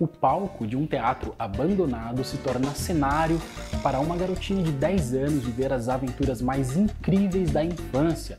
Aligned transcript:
o 0.00 0.06
palco 0.06 0.66
de 0.66 0.76
um 0.76 0.86
teatro 0.86 1.34
abandonado 1.38 2.24
se 2.24 2.38
torna 2.38 2.74
cenário 2.74 3.40
para 3.82 4.00
uma 4.00 4.16
garotinha 4.16 4.62
de 4.62 4.72
10 4.72 5.14
anos 5.14 5.44
viver 5.44 5.72
as 5.72 5.90
aventuras 5.90 6.40
mais 6.40 6.74
incríveis 6.74 7.50
da 7.50 7.62
infância. 7.62 8.38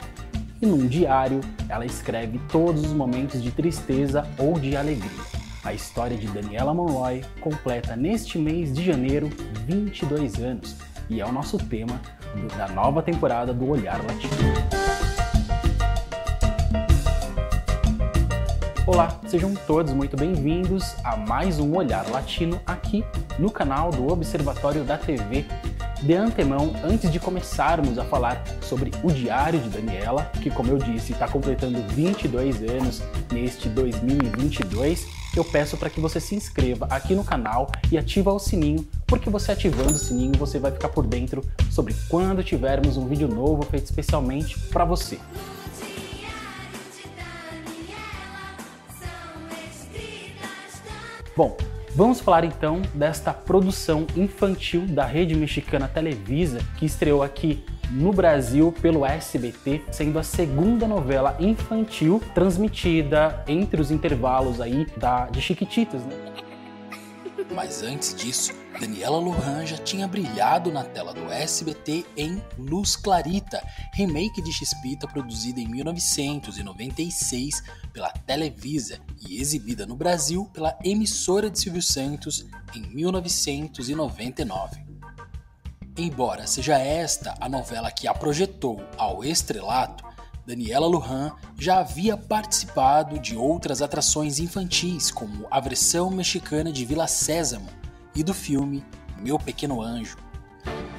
E 0.60 0.66
num 0.66 0.88
diário, 0.88 1.40
ela 1.70 1.86
escreve 1.86 2.40
todos 2.52 2.84
os 2.84 2.94
momentos 2.94 3.42
de 3.42 3.52
tristeza 3.52 4.28
ou 4.40 4.60
de 4.60 4.76
alegria. 4.76 5.10
A 5.64 5.74
história 5.74 6.18
de 6.18 6.28
Daniela 6.28 6.74
Monroy 6.74 7.24
completa 7.40 7.96
neste 7.96 8.40
mês 8.40 8.74
de 8.74 8.84
janeiro 8.84 9.30
22 9.68 10.40
anos 10.40 10.76
e 11.08 11.22
é 11.22 11.26
o 11.26 11.32
nosso 11.32 11.58
tema 11.58 12.02
da 12.58 12.68
nova 12.70 13.04
temporada 13.04 13.54
do 13.54 13.70
Olhar 13.70 14.00
Latino. 14.04 14.91
Olá, 18.94 19.18
sejam 19.26 19.54
todos 19.56 19.94
muito 19.94 20.18
bem-vindos 20.18 20.96
a 21.02 21.16
mais 21.16 21.62
um 21.62 21.78
Olhar 21.78 22.06
Latino 22.10 22.60
aqui 22.66 23.06
no 23.40 23.50
canal 23.50 23.90
do 23.90 24.12
Observatório 24.12 24.84
da 24.84 24.98
TV. 24.98 25.46
De 26.02 26.14
antemão, 26.14 26.74
antes 26.84 27.10
de 27.10 27.18
começarmos 27.18 27.98
a 27.98 28.04
falar 28.04 28.44
sobre 28.62 28.92
o 29.02 29.10
Diário 29.10 29.62
de 29.62 29.70
Daniela, 29.70 30.30
que, 30.44 30.50
como 30.50 30.72
eu 30.72 30.78
disse, 30.78 31.14
está 31.14 31.26
completando 31.26 31.82
22 31.84 32.70
anos 32.70 33.02
neste 33.32 33.70
2022, 33.70 35.08
eu 35.38 35.46
peço 35.46 35.78
para 35.78 35.90
que 35.90 36.02
você 36.02 36.20
se 36.20 36.36
inscreva 36.36 36.86
aqui 36.90 37.16
no 37.16 37.24
canal 37.24 37.72
e 37.90 37.98
ativa 37.98 38.34
o 38.34 38.40
sininho, 38.40 38.86
porque 39.08 39.30
você 39.30 39.54
ativando 39.54 39.94
o 39.94 39.98
sininho 39.98 40.34
você 40.38 40.60
vai 40.60 40.70
ficar 40.70 40.90
por 40.90 41.08
dentro 41.08 41.42
sobre 41.70 41.96
quando 42.10 42.44
tivermos 42.44 42.98
um 42.98 43.08
vídeo 43.08 43.30
novo 43.30 43.64
feito 43.64 43.86
especialmente 43.86 44.60
para 44.68 44.84
você. 44.84 45.18
Bom, 51.36 51.56
vamos 51.96 52.20
falar 52.20 52.44
então 52.44 52.82
desta 52.94 53.34
produção 53.34 54.06
infantil 54.18 54.86
da 54.86 55.06
rede 55.06 55.34
mexicana 55.34 55.88
Televisa, 55.88 56.60
que 56.78 56.86
estreou 56.86 57.24
aqui 57.24 57.64
no 57.90 58.12
Brasil 58.12 58.74
pelo 58.82 59.06
SBT, 59.06 59.82
sendo 59.92 60.20
a 60.20 60.24
segunda 60.24 60.88
novela 60.88 61.38
infantil 61.40 62.22
transmitida 62.34 63.44
entre 63.48 63.82
os 63.82 63.92
intervalos 63.92 64.60
aí 64.60 64.86
da, 64.98 65.28
de 65.28 65.42
Chiquititas, 65.42 66.04
né? 66.04 66.16
Mas 67.54 67.84
antes 67.84 68.16
disso, 68.16 68.54
Daniela 68.80 69.18
Lohan 69.18 69.66
já 69.66 69.78
tinha 69.78 70.08
brilhado 70.08 70.72
na 70.72 70.84
tela 70.84 71.14
do 71.14 71.30
SBT 71.32 72.06
em 72.16 72.42
Luz 72.58 72.96
Clarita, 72.96 73.62
remake 73.94 74.42
de 74.42 74.54
Xpita 74.54 75.08
produzida 75.08 75.60
em 75.60 75.68
1996 75.68 77.62
pela 77.92 78.10
Televisa 78.10 79.00
e 79.28 79.40
exibida 79.40 79.86
no 79.86 79.96
Brasil 79.96 80.50
pela 80.54 80.78
emissora 80.84 81.50
de 81.50 81.60
Silvio 81.60 81.82
Santos 81.82 82.46
em 82.74 82.82
1999. 82.82 84.82
Embora 85.98 86.48
seja 86.48 86.78
esta 86.78 87.36
a 87.40 87.50
novela 87.50 87.92
que 87.92 88.08
a 88.08 88.14
projetou 88.14 88.82
ao 88.98 89.26
estrelato, 89.26 90.06
Daniela 90.46 90.88
Lujan 90.88 91.32
já 91.58 91.80
havia 91.80 92.18
participado 92.18 93.20
de 93.20 93.36
outras 93.36 93.82
atrações 93.82 94.40
infantis, 94.40 95.12
como 95.12 95.46
a 95.52 95.60
versão 95.60 96.10
mexicana 96.10 96.72
de 96.72 96.84
Vila 96.84 97.08
Sésamo 97.08 97.70
e 98.16 98.24
do 98.24 98.34
filme 98.34 98.84
Meu 99.18 99.38
Pequeno 99.38 99.82
Anjo. 99.82 100.18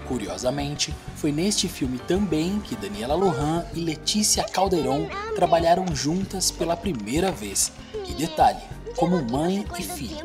Curiosamente, 0.07 0.95
foi 1.17 1.33
neste 1.33 1.69
filme 1.69 1.99
também 1.99 2.61
que 2.61 2.77
Daniela 2.77 3.15
Lujan 3.15 3.65
e 3.75 3.81
Letícia 3.81 4.45
Calderon 4.45 5.09
trabalharam 5.35 5.87
juntas 5.95 6.51
pela 6.51 6.77
primeira 6.77 7.33
vez. 7.33 7.73
E 8.09 8.13
detalhe, 8.15 8.63
como 8.97 9.23
mãe 9.23 9.67
e 9.79 9.83
filha. 9.83 10.25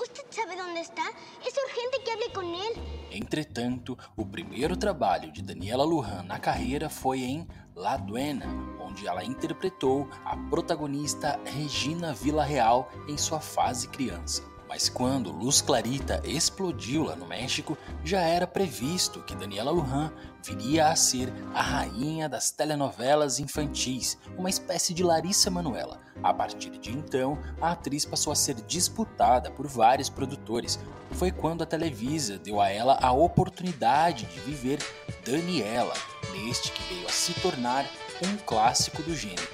¿Usted 0.00 0.24
sabe 0.30 0.56
dónde 0.56 0.80
está? 0.80 1.04
Es 1.46 1.54
urgente 1.56 2.02
que 2.04 2.10
hable 2.10 2.32
con 2.32 2.46
él. 2.46 2.72
Entretanto, 3.10 3.96
o 4.16 4.26
primeiro 4.26 4.76
trabalho 4.76 5.30
de 5.30 5.42
Daniela 5.42 5.84
Lujan 5.84 6.24
na 6.24 6.38
carreira 6.38 6.88
foi 6.88 7.22
em 7.22 7.46
La 7.76 7.96
Duena, 7.96 8.46
onde 8.80 9.06
ela 9.06 9.24
interpretou 9.24 10.08
a 10.24 10.36
protagonista 10.50 11.40
Regina 11.44 12.12
Villarreal 12.12 12.90
em 13.08 13.16
sua 13.16 13.40
fase 13.40 13.88
criança. 13.88 14.53
Mas 14.74 14.88
quando 14.88 15.30
Luz 15.30 15.62
Clarita 15.62 16.20
explodiu 16.24 17.04
lá 17.04 17.14
no 17.14 17.28
México, 17.28 17.78
já 18.02 18.22
era 18.22 18.44
previsto 18.44 19.22
que 19.22 19.36
Daniela 19.36 19.70
Lujan 19.70 20.12
viria 20.42 20.88
a 20.88 20.96
ser 20.96 21.32
a 21.54 21.62
rainha 21.62 22.28
das 22.28 22.50
telenovelas 22.50 23.38
infantis, 23.38 24.18
uma 24.36 24.50
espécie 24.50 24.92
de 24.92 25.04
Larissa 25.04 25.48
Manuela. 25.48 26.00
A 26.20 26.34
partir 26.34 26.70
de 26.70 26.90
então, 26.90 27.38
a 27.60 27.70
atriz 27.70 28.04
passou 28.04 28.32
a 28.32 28.36
ser 28.36 28.56
disputada 28.62 29.48
por 29.48 29.68
vários 29.68 30.08
produtores. 30.08 30.76
Foi 31.12 31.30
quando 31.30 31.62
a 31.62 31.66
Televisa 31.66 32.36
deu 32.36 32.60
a 32.60 32.68
ela 32.68 32.98
a 33.00 33.12
oportunidade 33.12 34.26
de 34.26 34.40
viver 34.40 34.80
Daniela, 35.24 35.94
neste 36.32 36.72
que 36.72 36.82
veio 36.92 37.06
a 37.06 37.12
se 37.12 37.32
tornar 37.34 37.86
um 38.26 38.36
clássico 38.38 39.04
do 39.04 39.14
gênero. 39.14 39.53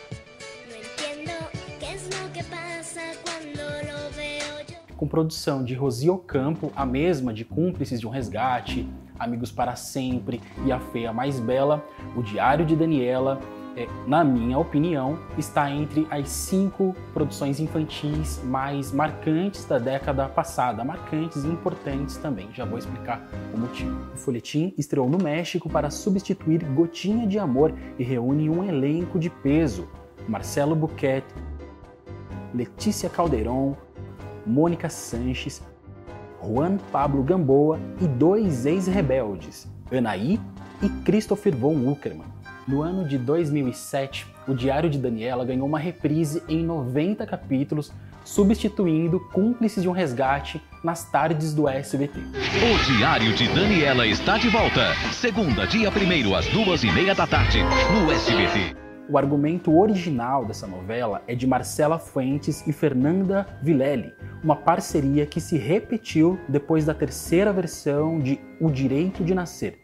Produção 5.11 5.65
de 5.65 5.75
Rosi 5.75 6.09
Ocampo, 6.09 6.73
a 6.75 6.87
mesma 6.87 7.35
de 7.35 7.45
Cúmplices 7.45 7.99
de 7.99 8.07
um 8.07 8.11
Resgate, 8.11 8.89
Amigos 9.19 9.51
para 9.51 9.75
Sempre 9.75 10.41
e 10.65 10.73
A 10.73 10.79
Feia 10.79 11.13
Mais 11.13 11.39
Bela, 11.41 11.85
O 12.17 12.23
Diário 12.23 12.65
de 12.65 12.77
Daniela, 12.77 13.39
é, 13.77 13.87
na 14.07 14.25
minha 14.25 14.59
opinião, 14.59 15.19
está 15.37 15.71
entre 15.71 16.07
as 16.11 16.29
cinco 16.29 16.95
produções 17.13 17.61
infantis 17.61 18.41
mais 18.45 18.93
marcantes 18.93 19.65
da 19.65 19.79
década 19.79 20.29
passada, 20.29 20.85
marcantes 20.85 21.45
e 21.45 21.49
importantes 21.49 22.17
também. 22.17 22.49
Já 22.53 22.65
vou 22.65 22.79
explicar 22.79 23.29
o 23.53 23.59
motivo. 23.59 23.97
O 24.15 24.17
folhetim 24.17 24.73
estreou 24.79 25.09
no 25.09 25.19
México 25.19 25.69
para 25.69 25.91
substituir 25.91 26.65
Gotinha 26.65 27.27
de 27.27 27.39
Amor 27.39 27.75
e 27.99 28.03
reúne 28.03 28.49
um 28.49 28.65
elenco 28.65 29.19
de 29.19 29.31
peso: 29.31 29.89
Marcelo 30.29 30.75
Buquet, 30.75 31.25
Letícia 32.53 33.09
Calderon, 33.09 33.77
Mônica 34.47 34.89
Sanches, 34.89 35.63
Juan 36.43 36.79
Pablo 36.91 37.23
Gamboa 37.23 37.79
e 38.01 38.07
dois 38.07 38.67
ex-rebeldes, 38.67 39.69
Anaí 39.93 40.41
e 40.83 40.89
Christopher 41.05 41.55
von 41.55 41.91
Uckermann. 41.91 42.29
No 42.67 42.83
ano 42.83 43.07
de 43.07 43.19
2007, 43.19 44.27
o 44.47 44.55
Diário 44.55 44.89
de 44.89 44.99
Daniela 44.99 45.45
ganhou 45.45 45.67
uma 45.67 45.79
reprise 45.79 46.43
em 46.49 46.65
90 46.65 47.27
capítulos, 47.27 47.93
substituindo 48.25 49.19
Cúmplices 49.33 49.83
de 49.83 49.89
um 49.89 49.93
Resgate 49.93 50.63
nas 50.85 51.11
tardes 51.11 51.53
do 51.55 51.69
SBT. 51.69 52.21
O 52.21 52.97
Diário 52.97 53.35
de 53.35 53.49
Daniela 53.49 54.07
está 54.07 54.39
de 54.39 54.49
volta, 54.49 54.95
segunda, 55.13 55.67
dia 55.67 55.91
1 55.91 56.35
às 56.35 56.47
duas 56.47 56.85
e 56.85 56.93
meia 56.93 57.15
da 57.15 57.27
tarde, 57.27 57.59
no 57.93 58.11
SBT. 58.13 58.90
O 59.11 59.19
argumento 59.19 59.77
original 59.77 60.45
dessa 60.45 60.69
novela 60.69 61.21
é 61.27 61.35
de 61.35 61.45
Marcela 61.45 61.99
Fuentes 61.99 62.65
e 62.65 62.73
Fernanda 62.73 63.45
Vilelli, 63.61 64.15
uma 64.41 64.55
parceria 64.55 65.27
que 65.27 65.41
se 65.41 65.59
repetiu 65.59 66.39
depois 66.49 66.85
da 66.85 66.95
terceira 66.95 67.53
versão 67.53 68.21
de 68.21 68.39
O 68.61 68.71
Direito 68.71 69.25
de 69.25 69.35
Nascer. 69.35 69.81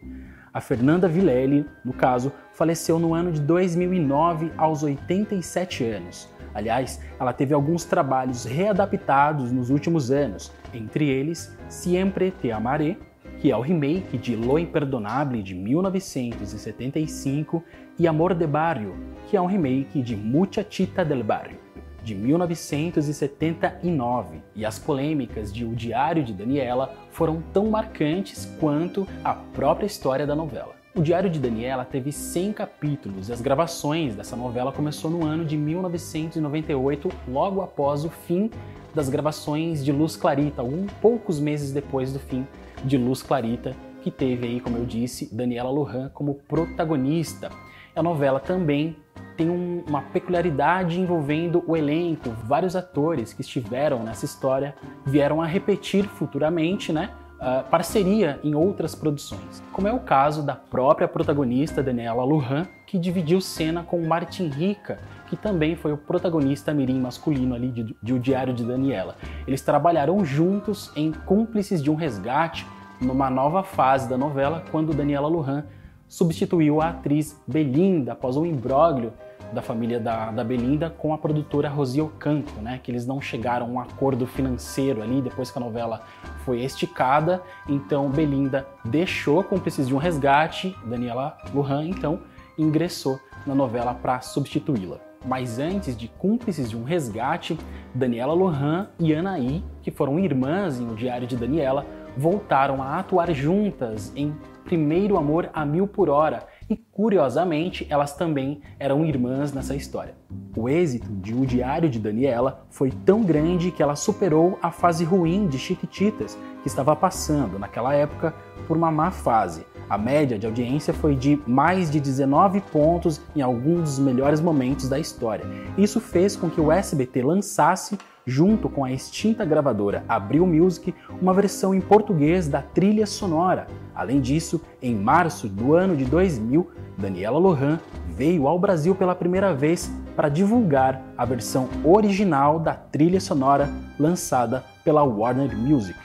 A 0.55 0.61
Fernanda 0.61 1.09
Vilelli, 1.09 1.67
no 1.85 1.93
caso, 1.93 2.33
faleceu 2.53 3.01
no 3.01 3.15
ano 3.15 3.33
de 3.33 3.41
2009 3.41 4.53
aos 4.57 4.85
87 4.85 5.83
anos. 5.83 6.29
Aliás, 6.55 7.01
ela 7.19 7.33
teve 7.33 7.53
alguns 7.53 7.85
trabalhos 7.85 8.45
readaptados 8.45 9.51
nos 9.51 9.71
últimos 9.71 10.13
anos, 10.13 10.53
entre 10.73 11.09
eles 11.09 11.53
Siempre 11.69 12.31
te 12.31 12.53
amaré, 12.53 12.97
que 13.41 13.51
é 13.51 13.57
o 13.57 13.61
remake 13.61 14.19
de 14.19 14.35
Lo 14.35 14.59
Imperdonable 14.59 15.43
de 15.43 15.55
1975, 15.55 17.63
e 17.99 18.07
Amor 18.07 18.35
de 18.35 18.47
Barrio, 18.47 18.95
que 19.29 19.37
é 19.37 19.41
um 19.41 19.47
remake 19.47 20.03
de 20.03 20.17
Muchachita 20.17 21.05
del 21.05 21.25
Barrio 21.25 21.67
de 22.07 22.15
1979. 22.15 24.41
E 24.55 24.65
as 24.65 24.79
polêmicas 24.79 25.53
de 25.53 25.65
O 25.65 25.75
Diário 25.75 26.23
de 26.23 26.33
Daniela 26.33 26.95
foram 27.11 27.43
tão 27.53 27.67
marcantes 27.67 28.49
quanto 28.61 29.09
a 29.25 29.35
própria 29.35 29.87
história 29.87 30.25
da 30.27 30.37
novela. 30.37 30.77
O 30.95 31.03
Diário 31.03 31.29
de 31.29 31.41
Daniela 31.41 31.85
teve 31.85 32.13
100 32.13 32.53
capítulos 32.55 33.29
e 33.29 33.33
as 33.33 33.43
gravações 33.43 34.15
dessa 34.15 34.37
novela 34.37 34.73
começou 34.73 35.11
no 35.11 35.27
ano 35.27 35.45
de 35.45 35.57
1998, 35.57 37.11
logo 37.29 37.61
após 37.61 38.05
o 38.05 38.09
fim 38.09 38.49
das 38.95 39.09
gravações 39.11 39.85
de 39.85 39.93
Luz 39.93 40.17
Clarita, 40.17 40.63
alguns 40.63 40.91
poucos 41.03 41.39
meses 41.39 41.71
depois 41.73 42.15
do 42.15 42.19
fim 42.19 42.47
de 42.87 42.97
Luz 42.97 43.23
Clarita, 43.23 43.75
que 44.01 44.11
teve 44.11 44.47
aí, 44.47 44.61
como 44.61 44.79
eu 44.79 44.85
disse, 44.85 45.35
Daniela 45.35 45.69
Lohan 45.71 46.09
como 46.15 46.35
protagonista. 46.35 47.51
A 47.95 48.03
novela 48.03 48.39
também 48.39 48.97
tem 49.37 49.51
um, 49.51 49.83
uma 49.87 50.03
peculiaridade 50.03 51.01
envolvendo 51.01 51.65
o 51.67 51.77
elenco, 51.77 52.31
vários 52.45 52.77
atores 52.77 53.33
que 53.33 53.41
estiveram 53.41 54.03
nessa 54.03 54.25
história 54.25 54.75
vieram 55.05 55.43
a 55.43 55.47
repetir 55.47 56.05
futuramente, 56.05 56.93
né? 56.93 57.11
uh, 57.37 57.69
parceria 57.69 58.41
em 58.43 58.55
outras 58.55 58.95
produções, 58.95 59.63
como 59.73 59.89
é 59.89 59.93
o 59.93 60.01
caso 60.01 60.43
da 60.43 60.55
própria 60.55 61.09
protagonista 61.09 61.83
Daniela 61.83 62.25
Lujan, 62.25 62.67
que 62.87 62.99
dividiu 62.99 63.41
cena 63.41 63.83
com 63.83 64.01
Martin 64.07 64.49
Rica, 64.49 64.99
que 65.29 65.37
também 65.37 65.75
foi 65.75 65.93
o 65.93 65.97
protagonista 65.97 66.73
mirim 66.73 67.01
masculino 67.01 67.55
ali 67.55 67.71
de, 67.71 67.97
de 68.03 68.13
O 68.13 68.19
Diário 68.19 68.55
de 68.55 68.65
Daniela. 68.65 69.17
Eles 69.47 69.61
trabalharam 69.61 70.25
juntos 70.25 70.93
em 70.95 71.13
Cúmplices 71.13 71.83
de 71.83 71.91
um 71.91 71.95
Resgate, 71.95 72.67
numa 73.01 73.31
nova 73.31 73.63
fase 73.63 74.09
da 74.09 74.17
novela, 74.17 74.65
quando 74.71 74.93
Daniela 74.93 75.29
Lujan 75.29 75.65
substituiu 76.09 76.81
a 76.81 76.91
atriz 76.91 77.41
Belinda 77.47 78.13
após 78.13 78.37
um 78.37 78.47
imbróglio 78.47 79.13
da 79.53 79.63
família 79.63 80.01
da, 80.01 80.31
da 80.31 80.43
Belinda 80.43 80.91
com 80.91 81.15
a 81.15 81.19
produtora 81.19 81.69
Rosi 81.69 82.01
Ocampo, 82.01 82.61
né? 82.61 82.81
Que 82.83 82.91
eles 82.91 83.07
não 83.07 83.21
chegaram 83.21 83.67
a 83.67 83.69
um 83.69 83.81
acordo 83.81 84.27
financeiro 84.27 85.03
ali 85.03 85.21
depois 85.21 85.51
que 85.51 85.59
a 85.59 85.61
novela 85.61 86.03
foi 86.45 86.63
esticada. 86.63 87.43
Então 87.69 88.09
Belinda 88.11 88.67
deixou 88.85 89.43
Cúmplices 89.45 89.87
de 89.87 89.95
um 89.95 89.99
Resgate, 89.99 90.77
Daniela 90.85 91.37
Lujan 91.55 91.85
então 91.85 92.21
ingressou 92.59 93.19
na 93.47 93.55
novela 93.55 93.95
para 93.95 94.21
substituí-la. 94.21 94.99
Mas 95.25 95.59
antes 95.59 95.97
de 95.97 96.09
Cúmplices 96.09 96.71
de 96.71 96.77
um 96.77 96.85
Resgate, 96.85 97.59
Daniela 97.95 98.33
Lohan 98.33 98.89
e 98.99 99.15
Anaí, 99.15 99.65
que 99.83 99.91
foram 99.91 100.19
irmãs 100.19 100.81
em 100.81 100.89
O 100.89 100.95
Diário 100.95 101.27
de 101.27 101.37
Daniela, 101.37 101.85
voltaram 102.17 102.83
a 102.83 102.99
atuar 102.99 103.33
juntas 103.33 104.13
em 104.17 104.35
Primeiro 104.65 105.17
Amor 105.17 105.49
a 105.55 105.65
Mil 105.65 105.87
por 105.87 106.09
Hora, 106.09 106.45
e 106.69 106.77
curiosamente 106.77 107.87
elas 107.89 108.17
também 108.17 108.61
eram 108.81 109.05
irmãs 109.05 109.53
nessa 109.53 109.77
história. 109.77 110.17
O 110.57 110.69
êxito 110.69 111.09
de 111.09 111.33
O 111.33 111.47
Diário 111.47 111.89
de 111.89 112.01
Daniela 112.01 112.67
foi 112.69 112.91
tão 112.91 113.23
grande 113.23 113.71
que 113.71 113.81
ela 113.81 113.95
superou 113.95 114.59
a 114.61 114.73
fase 114.73 115.05
ruim 115.05 115.47
de 115.47 115.57
Chiquititas, 115.57 116.37
que 116.63 116.69
estava 116.69 116.97
passando 116.97 117.61
naquela 117.61 117.95
época 117.95 118.35
por 118.67 118.77
uma 118.77 118.91
má 118.91 119.13
fase. 119.13 119.65
A 119.89 119.97
média 119.97 120.37
de 120.37 120.47
audiência 120.47 120.93
foi 120.93 121.15
de 121.15 121.41
mais 121.47 121.89
de 121.89 122.01
19 122.01 122.61
pontos 122.73 123.21
em 123.37 123.41
alguns 123.41 123.83
dos 123.83 123.99
melhores 124.01 124.41
momentos 124.41 124.89
da 124.89 124.99
história. 124.99 125.45
Isso 125.79 126.01
fez 126.01 126.35
com 126.35 126.51
que 126.51 126.61
o 126.61 126.73
SBT 126.73 127.23
lançasse, 127.23 127.97
junto 128.27 128.69
com 128.69 128.85
a 128.85 128.91
extinta 128.91 129.45
gravadora 129.45 130.05
Abril 130.09 130.45
Music, 130.47 130.93
uma 131.23 131.33
versão 131.33 131.73
em 131.73 131.81
português 131.81 132.49
da 132.49 132.61
trilha 132.61 133.07
sonora. 133.07 133.69
Além 133.95 134.21
disso, 134.21 134.61
em 134.83 134.95
março 134.97 135.49
do 135.49 135.75
ano 135.75 135.97
de 135.97 136.05
2000, 136.05 136.69
Daniela 136.99 137.39
Lohan 137.39 137.79
veio 138.09 138.49
ao 138.49 138.59
Brasil 138.59 138.95
pela 138.95 139.15
primeira 139.15 139.55
vez 139.55 139.93
para 140.17 140.29
divulgar 140.29 141.03
a 141.17 141.25
versão 141.25 141.69
original 141.85 142.59
da 142.59 142.75
trilha 142.75 143.21
sonora 143.21 143.71
lançada 143.99 144.65
pela 144.83 145.05
Warner 145.05 145.57
Music. 145.57 145.97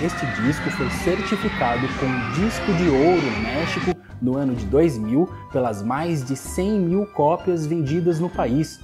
Este 0.00 0.26
disco 0.42 0.70
foi 0.70 0.90
certificado 0.90 1.86
com 1.98 2.40
disco 2.40 2.72
de 2.74 2.88
ouro 2.88 3.22
no 3.22 3.40
México 3.42 3.96
no 4.20 4.36
ano 4.36 4.54
de 4.54 4.66
2000 4.66 5.28
pelas 5.50 5.82
mais 5.82 6.22
de 6.24 6.36
100 6.36 6.80
mil 6.80 7.06
cópias 7.06 7.66
vendidas 7.66 8.20
no 8.20 8.28
país. 8.28 8.78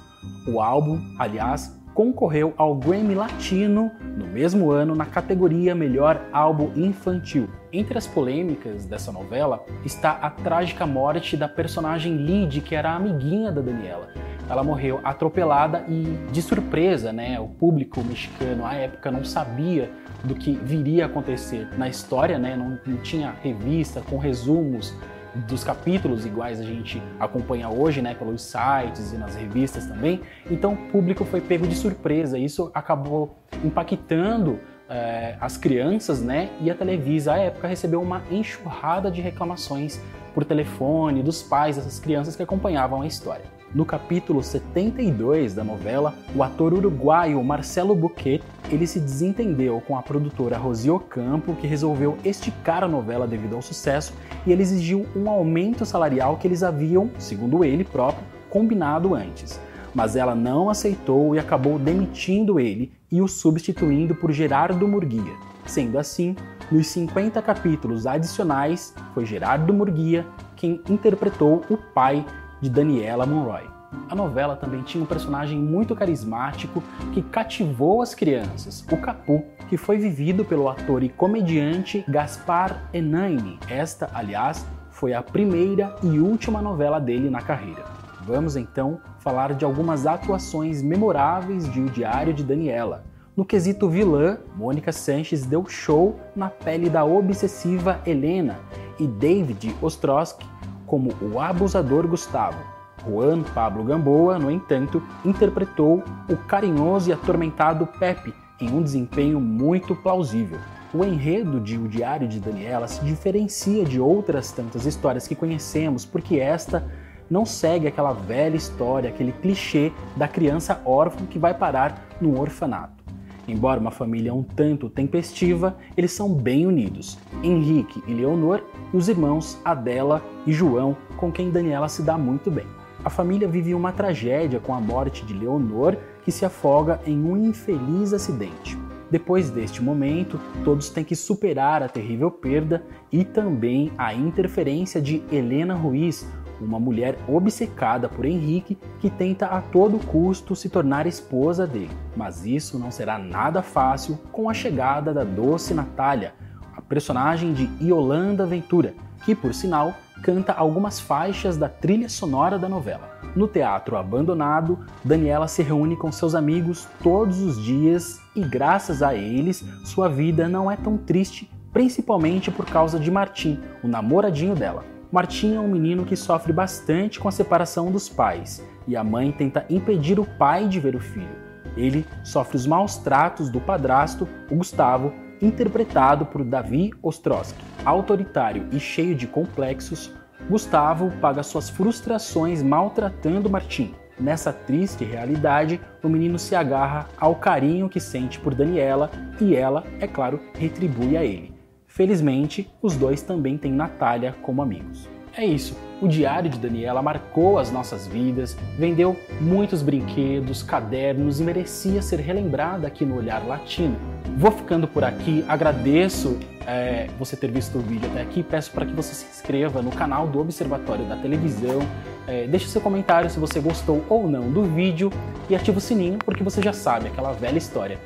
O 0.47 0.59
álbum, 0.59 0.99
aliás, 1.19 1.71
concorreu 1.93 2.53
ao 2.57 2.75
Grammy 2.75 3.13
Latino 3.13 3.91
no 4.17 4.27
mesmo 4.27 4.71
ano 4.71 4.95
na 4.95 5.05
categoria 5.05 5.75
Melhor 5.75 6.21
Álbum 6.31 6.71
Infantil. 6.75 7.47
Entre 7.71 7.97
as 7.97 8.07
polêmicas 8.07 8.85
dessa 8.85 9.11
novela 9.11 9.63
está 9.85 10.11
a 10.11 10.29
trágica 10.29 10.85
morte 10.85 11.37
da 11.37 11.47
personagem 11.47 12.17
Lid, 12.17 12.61
que 12.61 12.75
era 12.75 12.93
amiguinha 12.93 13.51
da 13.51 13.61
Daniela. 13.61 14.09
Ela 14.49 14.63
morreu 14.63 14.99
atropelada 15.03 15.85
e 15.87 16.17
de 16.31 16.41
surpresa, 16.41 17.13
né? 17.13 17.39
O 17.39 17.47
público 17.47 18.03
mexicano 18.03 18.65
à 18.65 18.73
época 18.73 19.09
não 19.09 19.23
sabia 19.23 19.89
do 20.23 20.35
que 20.35 20.53
viria 20.53 21.03
a 21.03 21.07
acontecer 21.07 21.67
na 21.77 21.87
história, 21.87 22.37
né? 22.37 22.55
Não, 22.55 22.77
não 22.85 22.97
tinha 22.97 23.33
revista 23.41 24.01
com 24.01 24.17
resumos 24.17 24.93
dos 25.35 25.63
capítulos 25.63 26.25
iguais 26.25 26.59
a 26.59 26.63
gente 26.63 27.01
acompanha 27.19 27.69
hoje, 27.69 28.01
né, 28.01 28.13
pelos 28.13 28.41
sites 28.43 29.13
e 29.13 29.17
nas 29.17 29.35
revistas 29.35 29.85
também. 29.85 30.21
Então 30.49 30.73
o 30.73 30.77
público 30.91 31.25
foi 31.25 31.41
pego 31.41 31.67
de 31.67 31.75
surpresa. 31.75 32.37
Isso 32.37 32.71
acabou 32.73 33.37
impactando 33.63 34.59
é, 34.89 35.35
as 35.39 35.57
crianças, 35.57 36.21
né? 36.21 36.49
E 36.61 36.69
a 36.69 36.75
Televisa 36.75 37.33
à 37.33 37.37
época 37.37 37.67
recebeu 37.67 38.01
uma 38.01 38.21
enxurrada 38.29 39.09
de 39.09 39.21
reclamações 39.21 39.99
por 40.33 40.43
telefone 40.43 41.23
dos 41.23 41.41
pais 41.41 41.75
dessas 41.75 41.99
crianças 41.99 42.35
que 42.35 42.43
acompanhavam 42.43 43.01
a 43.01 43.07
história. 43.07 43.45
No 43.73 43.85
capítulo 43.85 44.43
72 44.43 45.55
da 45.55 45.63
novela, 45.63 46.13
o 46.35 46.43
ator 46.43 46.75
uruguaio 46.75 47.43
Marcelo 47.43 47.95
Buquet 47.95 48.39
ele 48.69 48.85
se 48.85 48.99
desentendeu 48.99 49.81
com 49.81 49.97
a 49.97 50.03
produtora 50.03 50.59
Rosi 50.59 50.91
Ocampo, 50.91 51.55
que 51.55 51.65
resolveu 51.65 52.15
esticar 52.23 52.83
a 52.83 52.87
novela 52.87 53.25
devido 53.25 53.55
ao 53.55 53.63
sucesso, 53.63 54.13
e 54.45 54.51
ele 54.51 54.61
exigiu 54.61 55.07
um 55.15 55.27
aumento 55.27 55.87
salarial 55.87 56.37
que 56.37 56.47
eles 56.47 56.61
haviam, 56.61 57.09
segundo 57.17 57.65
ele 57.65 57.83
próprio, 57.83 58.23
combinado 58.47 59.15
antes. 59.15 59.59
Mas 59.91 60.15
ela 60.15 60.35
não 60.35 60.69
aceitou 60.69 61.33
e 61.33 61.39
acabou 61.39 61.79
demitindo 61.79 62.59
ele 62.59 62.91
e 63.11 63.23
o 63.23 63.27
substituindo 63.27 64.13
por 64.13 64.31
Gerardo 64.31 64.87
Murguia. 64.87 65.33
Sendo 65.65 65.97
assim, 65.97 66.35
nos 66.71 66.85
50 66.87 67.41
capítulos 67.41 68.05
adicionais, 68.05 68.93
foi 69.15 69.25
Gerardo 69.25 69.73
Murguia 69.73 70.27
quem 70.55 70.79
interpretou 70.87 71.63
o 71.69 71.75
pai 71.75 72.23
de 72.63 72.69
Daniela 72.69 73.25
Monroy. 73.25 73.63
A 74.09 74.15
novela 74.15 74.55
também 74.55 74.81
tinha 74.83 75.03
um 75.03 75.05
personagem 75.05 75.59
muito 75.59 75.93
carismático 75.93 76.81
que 77.13 77.21
cativou 77.21 78.01
as 78.01 78.15
crianças, 78.15 78.85
o 78.89 78.95
Capu, 78.95 79.43
que 79.67 79.75
foi 79.75 79.97
vivido 79.97 80.45
pelo 80.45 80.69
ator 80.69 81.03
e 81.03 81.09
comediante 81.09 82.05
Gaspar 82.07 82.89
Enaine. 82.93 83.59
Esta, 83.69 84.09
aliás, 84.13 84.65
foi 84.91 85.13
a 85.13 85.21
primeira 85.21 85.93
e 86.01 86.19
última 86.19 86.61
novela 86.61 87.01
dele 87.01 87.29
na 87.29 87.41
carreira. 87.41 87.83
Vamos 88.25 88.55
então 88.55 89.01
falar 89.19 89.53
de 89.53 89.65
algumas 89.65 90.07
atuações 90.07 90.81
memoráveis 90.81 91.69
de 91.69 91.81
O 91.81 91.89
Diário 91.89 92.33
de 92.33 92.45
Daniela. 92.45 93.03
No 93.35 93.43
quesito 93.43 93.89
vilã, 93.89 94.37
Mônica 94.55 94.93
Sanches 94.93 95.45
deu 95.45 95.65
show 95.67 96.17
na 96.33 96.49
pele 96.49 96.89
da 96.89 97.03
obsessiva 97.03 97.99
Helena 98.05 98.59
e 98.97 99.05
David 99.05 99.75
Ostrowski 99.81 100.52
como 100.93 101.11
o 101.19 101.39
abusador 101.39 102.05
Gustavo. 102.05 102.59
Juan 103.03 103.41
Pablo 103.41 103.83
Gamboa, 103.83 104.37
no 104.37 104.51
entanto, 104.51 105.01
interpretou 105.25 106.03
o 106.29 106.37
carinhoso 106.37 107.09
e 107.09 107.13
atormentado 107.13 107.87
Pepe 107.87 108.31
em 108.61 108.69
um 108.69 108.79
desempenho 108.79 109.41
muito 109.41 109.95
plausível. 109.95 110.59
O 110.93 111.03
enredo 111.03 111.59
de 111.59 111.79
O 111.79 111.87
Diário 111.87 112.27
de 112.27 112.39
Daniela 112.39 112.87
se 112.87 113.03
diferencia 113.03 113.83
de 113.83 113.99
outras 113.99 114.51
tantas 114.51 114.85
histórias 114.85 115.27
que 115.27 115.33
conhecemos, 115.33 116.05
porque 116.05 116.39
esta 116.39 116.85
não 117.27 117.43
segue 117.43 117.87
aquela 117.87 118.13
velha 118.13 118.55
história, 118.55 119.09
aquele 119.09 119.31
clichê 119.31 119.91
da 120.15 120.27
criança 120.27 120.79
órfã 120.85 121.25
que 121.25 121.39
vai 121.39 121.55
parar 121.55 122.05
no 122.21 122.39
orfanato. 122.39 123.02
Embora 123.47 123.79
uma 123.79 123.91
família 123.91 124.33
um 124.33 124.43
tanto 124.43 124.89
tempestiva, 124.89 125.77
eles 125.97 126.11
são 126.11 126.33
bem 126.33 126.65
unidos. 126.65 127.17
Henrique 127.43 128.01
e 128.07 128.13
Leonor 128.13 128.63
e 128.93 128.97
os 128.97 129.09
irmãos 129.09 129.59
Adela 129.65 130.23
e 130.47 130.53
João, 130.53 130.95
com 131.17 131.31
quem 131.31 131.51
Daniela 131.51 131.89
se 131.89 132.01
dá 132.01 132.17
muito 132.17 132.49
bem. 132.49 132.65
A 133.03 133.09
família 133.09 133.47
vive 133.47 133.75
uma 133.75 133.91
tragédia 133.91 134.59
com 134.59 134.73
a 134.73 134.79
morte 134.79 135.25
de 135.25 135.33
Leonor, 135.33 135.97
que 136.23 136.31
se 136.31 136.45
afoga 136.45 137.01
em 137.05 137.21
um 137.21 137.35
infeliz 137.35 138.13
acidente. 138.13 138.77
Depois 139.11 139.49
deste 139.49 139.83
momento, 139.83 140.39
todos 140.63 140.89
têm 140.89 141.03
que 141.03 141.15
superar 141.15 141.83
a 141.83 141.89
terrível 141.89 142.31
perda 142.31 142.83
e 143.11 143.25
também 143.25 143.91
a 143.97 144.13
interferência 144.13 145.01
de 145.01 145.21
Helena 145.31 145.75
Ruiz, 145.75 146.27
uma 146.63 146.79
mulher 146.79 147.17
obcecada 147.27 148.07
por 148.07 148.25
Henrique 148.25 148.77
que 148.99 149.09
tenta 149.09 149.47
a 149.47 149.61
todo 149.61 149.99
custo 150.05 150.55
se 150.55 150.69
tornar 150.69 151.05
esposa 151.05 151.67
dele. 151.67 151.91
Mas 152.15 152.45
isso 152.45 152.79
não 152.79 152.91
será 152.91 153.17
nada 153.17 153.61
fácil 153.61 154.17
com 154.31 154.49
a 154.49 154.53
chegada 154.53 155.13
da 155.13 155.23
doce 155.23 155.73
Natália, 155.73 156.33
a 156.75 156.81
personagem 156.81 157.53
de 157.53 157.69
Yolanda 157.81 158.45
Ventura, 158.45 158.93
que, 159.25 159.35
por 159.35 159.53
sinal, 159.53 159.93
canta 160.21 160.53
algumas 160.53 160.99
faixas 160.99 161.57
da 161.57 161.67
trilha 161.67 162.09
sonora 162.09 162.57
da 162.57 162.69
novela. 162.69 163.19
No 163.35 163.47
teatro 163.47 163.97
abandonado, 163.97 164.79
Daniela 165.03 165.47
se 165.47 165.63
reúne 165.63 165.95
com 165.97 166.11
seus 166.11 166.35
amigos 166.35 166.87
todos 167.01 167.41
os 167.41 167.61
dias 167.61 168.19
e, 168.35 168.41
graças 168.41 169.01
a 169.01 169.15
eles, 169.15 169.65
sua 169.83 170.07
vida 170.07 170.47
não 170.47 170.69
é 170.69 170.75
tão 170.75 170.97
triste, 170.97 171.49
principalmente 171.71 172.51
por 172.51 172.65
causa 172.65 172.99
de 172.99 173.09
Martim, 173.09 173.59
o 173.83 173.87
namoradinho 173.87 174.55
dela. 174.55 174.92
Martim 175.13 175.53
é 175.53 175.59
um 175.59 175.67
menino 175.67 176.05
que 176.05 176.15
sofre 176.15 176.51
bastante 176.51 177.19
com 177.19 177.27
a 177.27 177.31
separação 177.31 177.91
dos 177.91 178.09
pais 178.09 178.65
e 178.87 178.97
a 178.97 179.03
mãe 179.03 179.31
tenta 179.31 179.63
impedir 179.69 180.19
o 180.19 180.25
pai 180.25 180.67
de 180.67 180.79
ver 180.79 180.95
o 180.95 180.99
filho. 180.99 181.37
Ele 181.77 182.03
sofre 182.23 182.57
os 182.57 182.65
maus 182.65 182.97
tratos 182.97 183.47
do 183.47 183.61
padrasto, 183.61 184.27
o 184.49 184.55
Gustavo, 184.55 185.13
interpretado 185.39 186.25
por 186.25 186.43
Davi 186.43 186.89
Ostrowski. 187.03 187.63
Autoritário 187.85 188.67
e 188.71 188.79
cheio 188.79 189.13
de 189.13 189.27
complexos, 189.27 190.11
Gustavo 190.49 191.11
paga 191.21 191.43
suas 191.43 191.69
frustrações 191.69 192.63
maltratando 192.63 193.51
Martim. 193.51 193.93
Nessa 194.19 194.51
triste 194.51 195.05
realidade, 195.05 195.79
o 196.01 196.09
menino 196.09 196.39
se 196.39 196.55
agarra 196.55 197.07
ao 197.19 197.35
carinho 197.35 197.87
que 197.87 197.99
sente 197.99 198.39
por 198.39 198.55
Daniela 198.55 199.11
e 199.39 199.55
ela, 199.55 199.83
é 199.99 200.07
claro, 200.07 200.39
retribui 200.55 201.15
a 201.15 201.23
ele. 201.23 201.52
Felizmente, 201.93 202.67
os 202.81 202.95
dois 202.95 203.21
também 203.21 203.55
têm 203.55 203.71
Natália 203.71 204.33
como 204.41 204.63
amigos. 204.63 205.07
É 205.37 205.45
isso. 205.45 205.77
O 206.01 206.07
Diário 206.07 206.49
de 206.49 206.57
Daniela 206.57 207.03
marcou 207.03 207.59
as 207.59 207.71
nossas 207.71 208.07
vidas, 208.07 208.57
vendeu 208.79 209.15
muitos 209.39 209.83
brinquedos, 209.83 210.63
cadernos 210.63 211.39
e 211.39 211.43
merecia 211.43 212.01
ser 212.01 212.19
relembrada 212.19 212.87
aqui 212.87 213.05
no 213.05 213.17
Olhar 213.17 213.45
Latino. 213.45 213.95
Vou 214.35 214.49
ficando 214.49 214.87
por 214.87 215.03
aqui, 215.03 215.45
agradeço 215.47 216.39
é, 216.65 217.09
você 217.19 217.37
ter 217.37 217.51
visto 217.51 217.77
o 217.77 217.81
vídeo 217.81 218.09
até 218.09 218.23
aqui, 218.23 218.41
peço 218.41 218.71
para 218.71 218.87
que 218.87 218.93
você 218.93 219.13
se 219.13 219.27
inscreva 219.27 219.79
no 219.83 219.91
canal 219.91 220.27
do 220.27 220.39
Observatório 220.39 221.05
da 221.05 221.15
Televisão, 221.17 221.79
é, 222.25 222.47
deixe 222.47 222.67
seu 222.69 222.81
comentário 222.81 223.29
se 223.29 223.37
você 223.37 223.59
gostou 223.59 224.03
ou 224.09 224.27
não 224.27 224.51
do 224.51 224.63
vídeo 224.63 225.11
e 225.47 225.55
ative 225.55 225.77
o 225.77 225.81
sininho 225.81 226.17
porque 226.25 226.43
você 226.43 226.59
já 226.59 226.73
sabe 226.73 227.09
aquela 227.09 227.33
velha 227.33 227.59
história. 227.59 227.99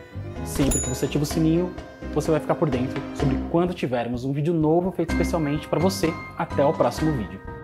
Sempre 0.44 0.82
que 0.82 0.89
você 0.89 1.06
ativa 1.06 1.24
o 1.24 1.27
sininho, 1.27 1.74
você 2.22 2.32
vai 2.32 2.40
ficar 2.40 2.56
por 2.56 2.68
dentro 2.68 3.00
sobre 3.16 3.38
quando 3.52 3.76
tivermos 3.76 4.26
um 4.26 4.34
vídeo 4.34 4.54
novo 4.54 4.92
feito 4.92 5.12
especialmente 5.12 5.68
para 5.68 5.80
você. 5.80 6.12
Até 6.36 6.66
o 6.66 6.74
próximo 6.74 7.12
vídeo. 7.12 7.57